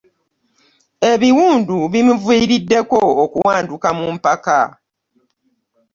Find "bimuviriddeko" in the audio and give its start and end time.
1.91-2.97